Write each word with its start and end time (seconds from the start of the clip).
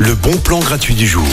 Le 0.00 0.14
bon 0.16 0.36
plan 0.38 0.58
gratuit 0.58 0.94
du 0.94 1.06
jour. 1.06 1.24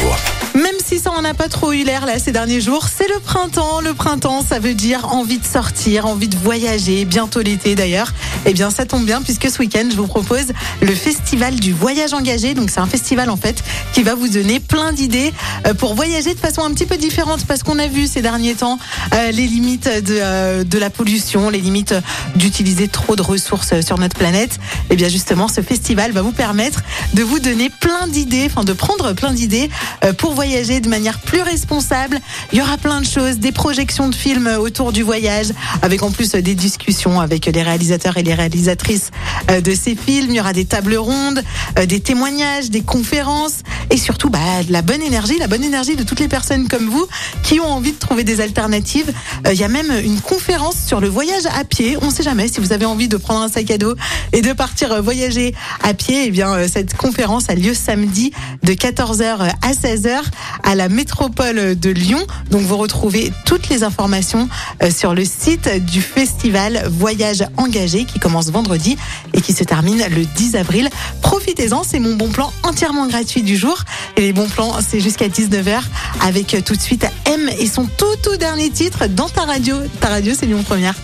Même 0.54 0.66
si 0.86 1.00
ça 1.00 1.10
en 1.12 1.24
a 1.24 1.34
pas 1.34 1.48
trop 1.48 1.72
eu 1.72 1.84
l'air 1.84 2.06
là 2.06 2.20
ces 2.20 2.32
derniers 2.32 2.62
jours, 2.62 2.88
c'est 2.96 3.08
le 3.08 3.20
printemps. 3.20 3.82
Le 3.82 3.96
printemps, 3.96 4.46
ça 4.48 4.60
veut 4.60 4.76
dire 4.76 5.12
envie 5.14 5.40
de 5.40 5.46
sortir, 5.46 6.06
envie 6.06 6.28
de 6.28 6.38
voyager, 6.38 7.06
bientôt 7.06 7.40
l'été 7.42 7.74
d'ailleurs. 7.74 8.14
Eh 8.46 8.54
bien, 8.54 8.70
ça 8.70 8.86
tombe 8.86 9.06
bien 9.06 9.24
puisque 9.24 9.50
ce 9.50 9.58
week-end, 9.60 9.88
je 9.90 9.96
vous 9.96 10.06
propose 10.06 10.48
le 10.82 10.94
festival 10.94 11.56
du 11.56 11.74
voyage 11.74 12.14
engagé. 12.14 12.54
Donc, 12.54 12.70
c'est 12.70 12.82
un 12.82 12.86
festival 12.86 13.32
en 13.32 13.38
fait 13.38 13.64
qui 13.94 14.04
va 14.04 14.14
vous 14.14 14.28
donner 14.28 14.60
plein 14.60 14.94
d'idées 14.94 15.34
euh, 15.66 15.74
pour 15.74 15.96
voyager 15.96 16.36
de 16.36 16.40
façon 16.40 16.62
un 16.62 16.72
petit 16.72 16.86
peu 16.86 16.98
différente 16.98 17.46
parce 17.48 17.64
qu'on 17.64 17.80
a 17.80 17.88
vu 17.88 18.06
ces 18.06 18.22
derniers 18.22 18.56
temps 18.56 18.78
euh, 19.16 19.32
les 19.32 19.48
limites 19.48 19.88
de, 19.88 20.20
euh, 20.22 20.64
de 20.64 20.78
la 20.78 20.92
pollution, 20.92 21.50
les 21.50 21.62
limites 21.62 21.96
d'utiliser 22.36 22.88
trop 22.90 23.16
de 23.16 23.24
ressources 23.24 23.82
sur 23.82 23.98
notre 23.98 24.18
planète. 24.18 24.60
Eh 24.92 24.96
bien, 24.96 25.10
justement, 25.10 25.48
ce 25.48 25.62
festival 25.62 26.12
va 26.12 26.22
vous 26.22 26.32
permettre 26.32 26.84
de 27.14 27.24
vous 27.24 27.40
donner 27.40 27.71
plein 27.80 28.08
d'idées, 28.08 28.46
enfin 28.46 28.64
de 28.64 28.74
prendre 28.74 29.14
plein 29.14 29.34
d'idées 29.34 29.70
pour 30.18 30.34
voyager 30.34 30.80
de 30.80 30.90
manière 30.90 31.20
plus 31.20 31.42
responsable. 31.42 32.20
Il 32.52 32.60
y 32.60 32.62
aura 32.62 32.78
plein 32.78 33.02
de 33.02 33.06
choses, 33.06 33.38
des 33.38 33.52
projections 33.52 34.10
de 34.10 34.16
films 34.16 34.48
autour 34.60 34.92
du 34.92 35.04
voyage, 35.04 35.48
avec 35.82 36.04
en 36.04 36.12
plus 36.12 36.32
des 36.32 36.56
discussions 36.56 37.20
avec 37.20 37.46
les 37.46 37.64
réalisateurs 37.64 38.18
et 38.18 38.24
les 38.24 38.34
réalisatrices 38.34 38.82
euh, 38.92 39.31
de 39.60 39.76
ces 39.76 39.96
films. 39.96 40.30
Il 40.30 40.36
y 40.36 40.40
aura 40.40 40.54
des 40.54 40.66
tables 40.66 40.96
rondes, 40.96 41.44
euh, 41.78 41.86
des 41.86 42.00
témoignages, 42.00 42.70
des 42.70 42.82
conférences 42.82 43.60
et 43.90 43.98
surtout 43.98 44.30
bah, 44.30 44.40
de 44.66 44.72
la 44.72 44.82
bonne 44.82 45.02
énergie, 45.02 45.38
la 45.38 45.48
bonne 45.48 45.64
énergie 45.64 45.96
de 45.96 46.04
toutes 46.04 46.20
les 46.20 46.28
personnes 46.28 46.68
comme 46.68 46.88
vous 46.88 47.06
qui 47.44 47.60
ont 47.60 47.68
envie 47.68 47.92
de 47.92 48.00
trouver 48.00 48.24
des 48.24 48.40
alternatives. 48.40 49.12
Euh, 49.48 49.54
il 49.54 49.60
y 49.60 49.64
a 49.64 49.68
même 49.68 49.92
une 50.04 50.22
conférence 50.22 50.76
sur 50.86 51.02
le 51.02 51.10
voyage 51.10 51.46
à 51.58 51.64
pied. 51.64 51.98
On 52.02 52.08
ne 52.08 52.12
sait 52.12 52.24
jamais 52.24 52.48
si 52.48 52.60
vous 52.60 52.72
avez 52.72 52.86
envie 52.86 53.08
de 53.08 53.18
prendre 53.18 53.42
un 53.42 53.50
sac 53.50 53.70
à 53.72 53.78
dos 53.78 53.96
et 54.32 54.42
de 54.42 54.54
partir 54.54 55.02
voyager 55.02 55.54
à 55.84 55.94
pied. 55.94 56.26
Eh 56.28 56.32
bien, 56.32 56.68
cette 56.68 56.96
conférence 56.96 57.50
a 57.50 57.56
lieu 57.56 57.74
samedi 57.74 58.32
de 58.64 58.74
14h 58.74 59.50
à 59.62 59.72
16h 59.72 60.22
à 60.64 60.76
la 60.76 60.88
métropole 60.88 61.78
de 61.78 61.90
Lyon. 61.90 62.26
Donc 62.50 62.62
vous 62.62 62.78
retrouvez 62.78 63.32
toutes 63.46 63.70
les 63.70 63.84
informations 63.84 64.50
euh, 64.84 64.92
sur 64.92 65.14
le 65.14 65.26
site 65.26 65.70
du 65.86 66.02
festival 66.02 66.84
Voyage 66.90 67.44
Engagé 67.58 68.06
qui 68.06 68.20
commence 68.20 68.50
vendredi 68.52 68.98
et 69.42 69.44
qui 69.44 69.54
se 69.54 69.64
termine 69.64 70.04
le 70.10 70.26
10 70.26 70.56
avril. 70.56 70.90
Profitez-en, 71.22 71.84
c'est 71.84 72.00
mon 72.00 72.16
bon 72.16 72.30
plan 72.30 72.54
entièrement 72.64 73.08
gratuit 73.08 73.42
du 73.42 73.58
jour. 73.58 73.84
Et 74.16 74.22
les 74.22 74.34
bons 74.34 74.48
plans, 74.48 74.76
c'est 74.88 75.00
jusqu'à 75.00 75.28
19h 75.28 75.82
avec 76.22 76.56
tout 76.64 76.76
de 76.76 76.82
suite 76.82 77.06
M 77.26 77.50
et 77.60 77.68
son 77.68 77.86
tout 77.86 78.16
tout 78.22 78.38
dernier 78.38 78.70
titre 78.70 79.08
dans 79.08 79.30
ta 79.30 79.46
radio. 79.46 79.78
Ta 80.00 80.10
radio, 80.10 80.34
c'est 80.38 80.46
Lyon 80.46 80.64
Première. 80.64 80.96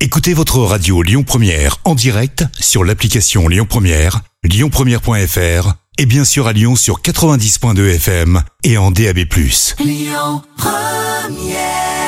Écoutez 0.00 0.34
votre 0.34 0.58
radio 0.58 1.02
Lyon 1.02 1.24
Première 1.24 1.78
en 1.84 1.94
direct 1.94 2.44
sur 2.60 2.84
l'application 2.84 3.48
Lyon 3.48 3.66
Première, 3.68 4.20
lyonpremière.fr 4.44 5.72
et 5.98 6.06
bien 6.06 6.24
sûr 6.24 6.46
à 6.46 6.52
Lyon 6.52 6.76
sur 6.76 7.00
90.2 7.00 7.94
FM 7.96 8.42
et 8.62 8.78
en 8.78 8.90
DAB+. 8.90 9.18
Lyon 9.80 10.42
Première 10.56 12.07